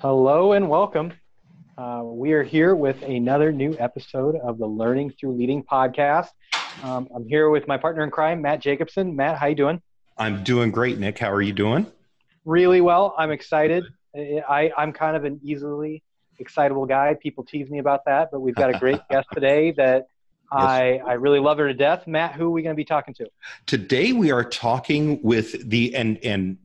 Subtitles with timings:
[0.00, 1.12] Hello and welcome.
[1.76, 6.28] Uh, we are here with another new episode of the Learning Through Leading podcast.
[6.84, 9.16] Um, I'm here with my partner in crime, Matt Jacobson.
[9.16, 9.82] Matt, how you doing?
[10.16, 11.18] I'm doing great, Nick.
[11.18, 11.84] How are you doing?
[12.44, 13.12] Really well.
[13.18, 13.86] I'm excited.
[14.14, 16.04] I, I'm kind of an easily
[16.38, 17.16] excitable guy.
[17.20, 20.06] People tease me about that, but we've got a great guest today that
[20.52, 22.06] I, I really love her to death.
[22.06, 23.26] Matt, who are we going to be talking to?
[23.66, 26.56] Today we are talking with the and and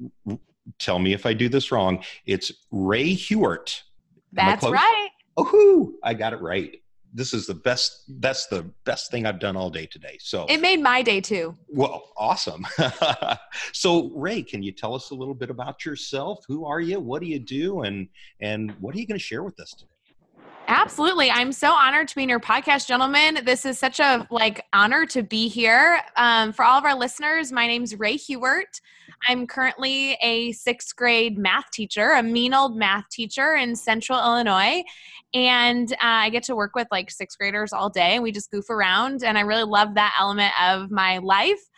[0.80, 2.04] tell me if I do this wrong.
[2.26, 3.84] It's Rae Hughart.
[4.32, 5.10] That's right.
[5.38, 6.80] Oh, I got it right.
[7.16, 8.04] This is the best.
[8.08, 10.18] That's the best thing I've done all day today.
[10.20, 11.56] So it made my day too.
[11.70, 12.66] Well, awesome.
[13.72, 16.44] so, Rae, can you tell us a little bit about yourself?
[16.48, 17.00] Who are you?
[17.00, 17.82] What do you do?
[17.82, 18.08] And
[18.40, 19.93] and what are you going to share with us today?
[20.68, 21.30] Absolutely.
[21.30, 23.40] I'm so honored to be in your podcast, gentlemen.
[23.44, 26.00] This is such a like honor to be here.
[26.16, 28.80] Um, for all of our listeners, my name's Rae Hughart.
[29.28, 34.84] I'm currently a sixth grade math teacher, a mean old math teacher in central Illinois.
[35.34, 38.52] And uh, I get to work with like sixth graders all day and we just
[38.52, 39.24] goof around.
[39.24, 41.70] And I really love that element of my life.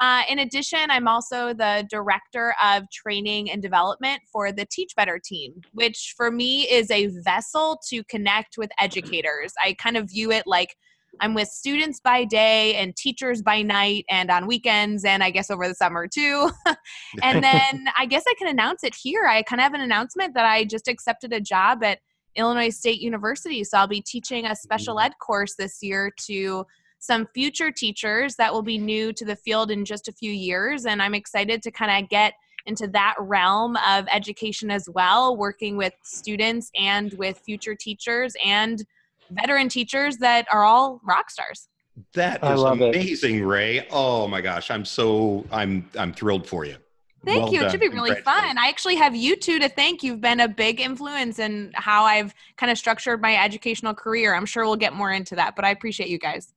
[0.00, 5.20] Uh, in addition, I'm also the director of training and development for the Teach Better
[5.22, 9.52] team, which for me is a vessel to connect with educators.
[9.62, 10.74] I kind of view it like
[11.20, 15.50] I'm with students by day and teachers by night and on weekends and I guess
[15.50, 16.50] over the summer too.
[17.22, 19.26] and then I guess I can announce it here.
[19.26, 21.98] I kind of have an announcement that I just accepted a job at
[22.34, 23.62] Illinois State University.
[23.62, 26.64] So I'll be teaching a special ed course this year to
[27.02, 30.86] some future teachers that will be new to the field in just a few years.
[30.86, 32.34] And I'm excited to kind of get
[32.66, 38.84] into that realm of education as well, working with students and with future teachers and
[39.32, 41.68] veteran teachers that are all rock stars.
[42.14, 43.46] That is amazing, it.
[43.46, 43.88] Rae.
[43.90, 46.76] Oh my gosh, I'm so I'm I'm thrilled for you.
[47.24, 47.58] Thank well you.
[47.58, 47.66] Done.
[47.66, 48.56] It should be really fun.
[48.56, 50.04] I actually have you two to thank.
[50.04, 54.36] You've been a big influence in how I've kind of structured my educational career.
[54.36, 56.54] I'm sure we'll get more into that, but I appreciate you guys.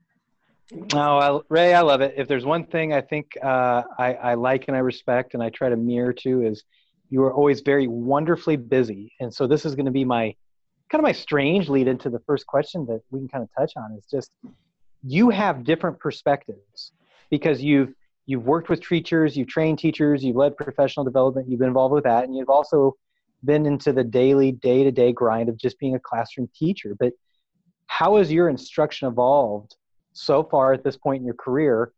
[0.71, 2.15] No, I, Rae, I love it.
[2.17, 5.49] If there's one thing I think uh, I, I like and I respect and I
[5.49, 6.63] try to mirror to is
[7.09, 9.13] you are always very wonderfully busy.
[9.19, 10.35] And so this is going to be my
[10.89, 13.73] kind of my strange lead into the first question that we can kind of touch
[13.75, 14.31] on is just
[15.03, 16.91] you have different perspectives
[17.29, 17.93] because you've
[18.25, 22.05] you've worked with teachers, you've trained teachers, you've led professional development, you've been involved with
[22.05, 22.95] that, and you've also
[23.43, 26.95] been into the daily, day-to-day grind of just being a classroom teacher.
[26.99, 27.13] But
[27.85, 29.75] how has your instruction evolved
[30.15, 31.91] so far at this point in your career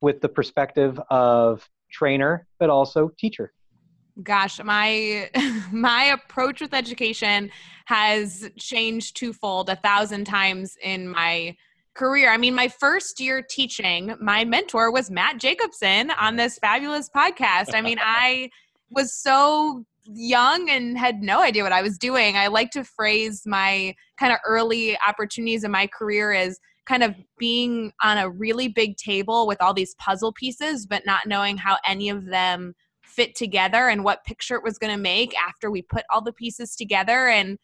[0.00, 3.52] with the perspective of trainer, but also teacher?
[4.22, 5.28] gosh my
[5.72, 7.50] my approach with education
[7.86, 11.56] has changed twofold a thousand times in my
[11.94, 12.30] career.
[12.30, 17.74] I mean my first year teaching my mentor was matt jacobson on this fabulous podcast.
[17.74, 18.50] I mean i
[18.90, 22.36] was so young and had no idea what i was doing.
[22.36, 27.14] I like to phrase my kind of early opportunities in my career as kind of
[27.38, 31.76] being on a really big table with all these puzzle pieces but not knowing how
[31.86, 35.82] any of them fit together and what picture it was going to make after we
[35.82, 37.28] put all the pieces together.
[37.28, 37.58] And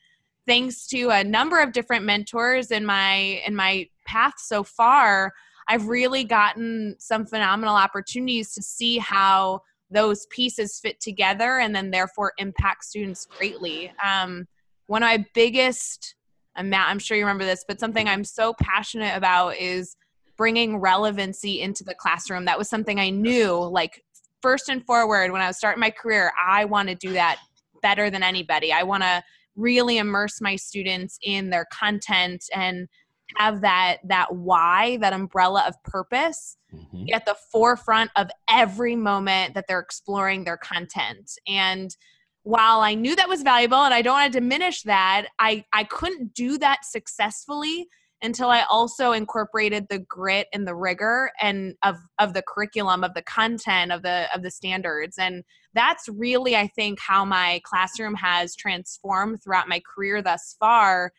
[0.46, 5.32] thanks to a number of different mentors in my in my path so far
[5.68, 9.60] i've really gotten some phenomenal opportunities to see how
[9.90, 13.92] those pieces fit together and then therefore impact students greatly.
[14.04, 14.46] Um,
[14.86, 16.14] one of my biggest
[16.56, 19.96] and matt i'm sure you remember this but something i'm so passionate about is
[20.36, 24.02] bringing relevancy into the classroom that was something i knew like
[24.42, 27.38] first and forward when I was starting my career, I want to do that
[27.82, 28.72] better than anybody.
[28.72, 29.22] I want to
[29.56, 32.88] really immerse my students in their content and
[33.36, 37.04] have that that why that umbrella of purpose mm-hmm.
[37.12, 41.96] at the forefront of every moment that they're exploring their content and
[42.42, 45.84] while i knew that was valuable and i don't want to diminish that i i
[45.84, 47.86] couldn't do that successfully
[48.22, 53.14] until I also incorporated the grit and the rigor and of of the curriculum, of
[53.14, 55.16] the content, of the of the standards.
[55.18, 55.42] And
[55.74, 61.12] that's really, I think, how my classroom has transformed throughout my career thus far.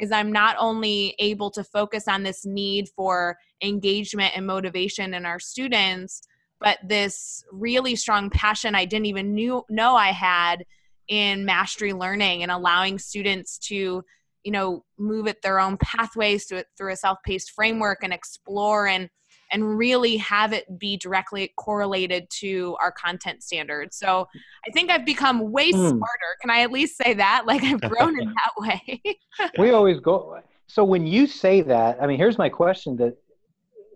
[0.00, 5.26] Is I'm not only able to focus on this need for engagement and motivation in
[5.26, 6.22] our students,
[6.60, 10.64] but this really strong passion I didn't even knew, know I had
[11.08, 14.02] in mastery learning and allowing students to
[14.44, 19.08] you know move at their own pathways through, through a self-paced framework and explore and
[19.52, 23.96] and really have it be directly correlated to our content standards.
[23.96, 24.26] So
[24.66, 25.88] i think i've become way mm.
[25.88, 26.36] smarter.
[26.40, 27.44] Can i at least say that?
[27.46, 29.02] Like i've grown in that way.
[29.58, 33.16] We always go so when you say that i mean here's my question that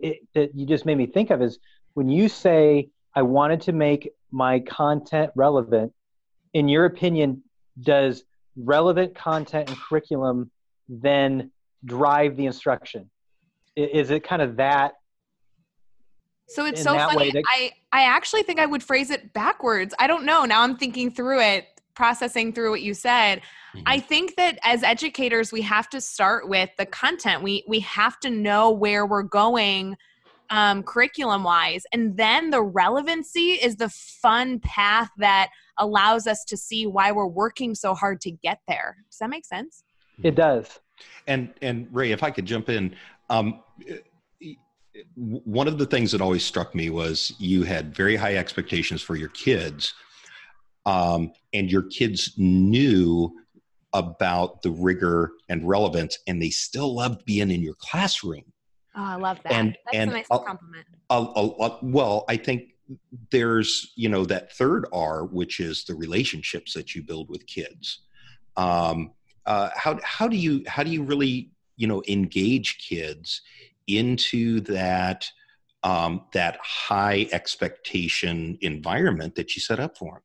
[0.00, 1.58] it, that you just made me think of is
[1.99, 5.93] when you say i wanted to make my content relevant
[6.55, 7.43] in your opinion
[7.81, 8.25] does
[8.56, 10.50] relevant content and curriculum
[10.89, 11.50] then
[11.85, 13.11] drive the instruction?
[13.77, 14.95] Is it kind of that?
[16.49, 17.31] So it's so funny.
[17.31, 19.94] That- I I actually think I would phrase it backwards.
[19.99, 20.44] I don't know.
[20.44, 23.43] Now I'm thinking through it, processing through what you said.
[23.75, 23.83] Mm-hmm.
[23.87, 27.43] I think that as educators, we have to start with the content.
[27.43, 29.97] We we have to know where we're going
[30.50, 31.85] um, curriculum wise.
[31.93, 37.27] And then the relevancy is the fun path that allows us to see why we're
[37.27, 38.97] working so hard to get there.
[39.11, 39.85] Does that make sense?
[40.23, 40.81] It does.
[41.27, 42.95] And and Rae, if I could jump in,
[43.31, 43.61] um,
[45.15, 49.15] one of the things that always struck me was you had very high expectations for
[49.15, 49.94] your kids,
[50.87, 53.33] um, and your kids knew
[53.93, 58.44] about the rigor and relevance, and they still loved being in your classroom.
[58.99, 59.53] Oh, I love that.
[59.53, 60.87] And, That's and a nice a, compliment.
[61.83, 62.75] Well, I think
[63.31, 68.00] there's, you know, that third R, which is the relationships that you build with kids.
[68.56, 69.12] Um,
[69.47, 73.43] uh, how, how do you, how do you really, you know, engage kids
[73.87, 75.31] into that,
[75.85, 80.23] um, that high expectation environment that you set up for them?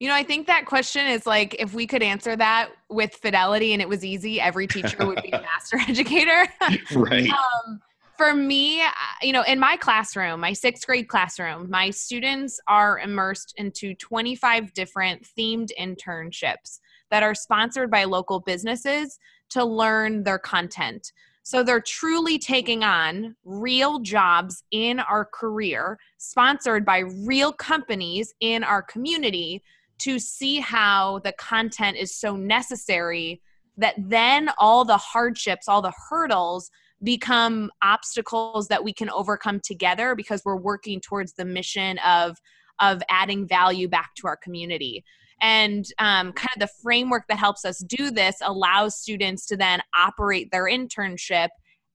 [0.00, 3.74] You know, I think that question is like if we could answer that with fidelity
[3.74, 6.46] and it was easy, every teacher would be a master educator.
[6.94, 7.30] right.
[7.66, 7.80] Um,
[8.16, 8.82] for me,
[9.22, 14.74] you know, in my classroom, my sixth grade classroom, my students are immersed into 25
[14.74, 16.80] different themed internships
[17.10, 19.18] that are sponsored by local businesses
[19.50, 21.12] to learn their content.
[21.42, 28.62] So they're truly taking on real jobs in our career, sponsored by real companies in
[28.64, 29.62] our community
[30.00, 33.40] to see how the content is so necessary
[33.76, 36.70] that then all the hardships, all the hurdles
[37.02, 42.36] become obstacles that we can overcome together because we're working towards the mission of
[42.80, 45.04] of adding value back to our community.
[45.42, 49.82] And um, kind of the framework that helps us do this allows students to then
[49.96, 51.48] operate their internship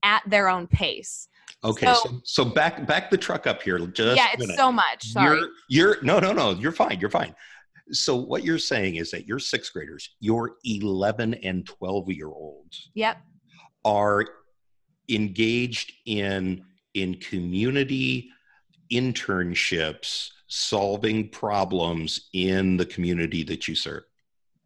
[0.03, 1.27] at their own pace.
[1.63, 5.03] Okay so, so, so back back the truck up here just yeah it's so much
[5.05, 5.39] sorry.
[5.39, 7.33] You're, you're no no no you're fine you're fine
[7.91, 12.89] so what you're saying is that your sixth graders, your 11 and 12 year olds,
[12.93, 13.17] yep,
[13.83, 14.25] are
[15.09, 18.29] engaged in in community
[18.91, 24.03] internships, solving problems in the community that you serve.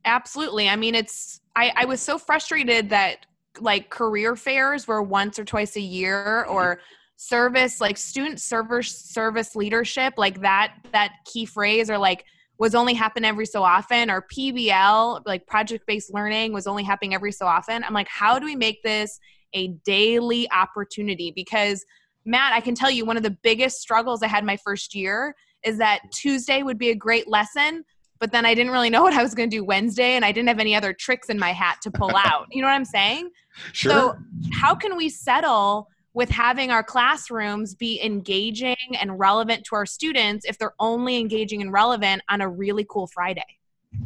[0.06, 0.70] Absolutely.
[0.70, 3.26] I mean, it's I, I was so frustrated that
[3.60, 6.56] like career fairs were once or twice a year mm-hmm.
[6.56, 6.80] or
[7.18, 12.24] service like student service service leadership like that that key phrase or like
[12.60, 17.14] was only happen every so often or PBL like project based learning was only happening
[17.14, 17.84] every so often.
[17.84, 19.20] I'm like how do we make this
[19.54, 21.86] a daily opportunity because
[22.26, 25.36] Matt, I can tell you one of the biggest struggles I had my first year
[25.64, 27.84] is that Tuesday would be a great lesson,
[28.20, 30.32] but then I didn't really know what I was going to do Wednesday and I
[30.32, 32.48] didn't have any other tricks in my hat to pull out.
[32.52, 33.30] You know what I'm saying?
[33.72, 33.92] Sure.
[33.92, 34.16] So,
[34.54, 35.88] how can we settle
[36.20, 41.62] with having our classrooms be engaging and relevant to our students if they're only engaging
[41.62, 43.46] and relevant on a really cool Friday.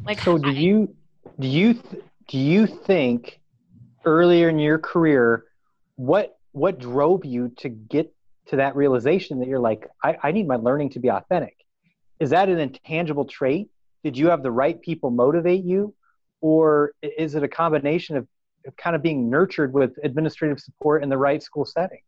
[0.05, 0.95] Like So do you
[1.39, 1.73] do you
[2.27, 3.41] do you think
[4.05, 5.45] earlier in your career
[5.95, 8.13] what what drove you to get
[8.45, 11.57] to that realization that you're like I, I need my learning to be authentic
[12.19, 13.71] is that an intangible trait
[14.03, 15.95] did you have the right people motivate you
[16.41, 18.27] or is it a combination of
[18.77, 21.99] kind of being nurtured with administrative support in the right school setting?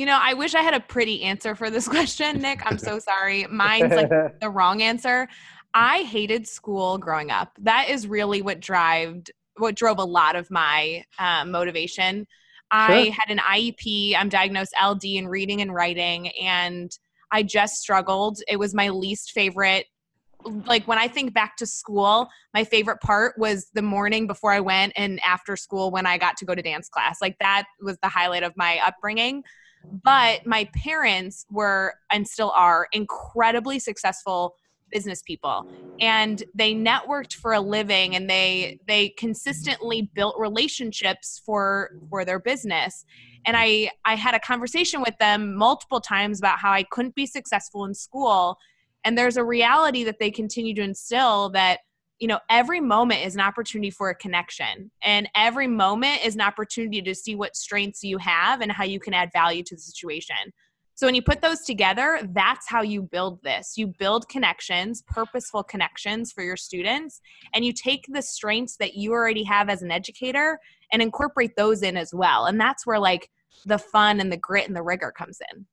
[0.00, 2.62] You know, I wish I had a pretty answer for this question, Nick.
[2.64, 3.46] I'm so sorry.
[3.48, 5.28] Mine's like the wrong answer.
[5.74, 7.52] I hated school growing up.
[7.60, 9.24] That is really what drove
[9.58, 12.26] what drove a lot of my um, motivation.
[12.70, 13.12] I sure.
[13.12, 14.16] had an IEP.
[14.16, 16.90] I'm diagnosed LD in reading and writing, and
[17.30, 18.38] I just struggled.
[18.48, 19.84] It was my least favorite
[20.64, 24.60] like when I think back to school, my favorite part was the morning before I
[24.60, 27.18] went and after school when I got to go to dance class.
[27.20, 29.42] Like that was the highlight of my upbringing.
[29.84, 34.54] But my parents were and still are incredibly successful
[34.90, 35.66] business people.
[36.00, 42.38] And they networked for a living and they they consistently built relationships for for their
[42.38, 43.04] business.
[43.46, 47.26] And i i had a conversation with them multiple times about how i couldn't be
[47.26, 48.58] successful in school.
[49.04, 51.80] And there's a reality that they continue to instill that
[52.20, 56.42] you know every moment is an opportunity for a connection and every moment is an
[56.42, 59.80] opportunity to see what strengths you have and how you can add value to the
[59.80, 60.36] situation.
[60.94, 63.72] So when you put those together that's how you build this.
[63.76, 67.20] You build connections purposeful connections for your students
[67.54, 70.58] and you take the strengths that you already have as an educator
[70.92, 72.44] and incorporate those in as well.
[72.44, 73.30] And that's where like
[73.64, 75.66] the fun and the grit and the rigor comes in